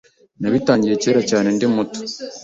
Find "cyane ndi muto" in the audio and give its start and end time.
1.29-1.99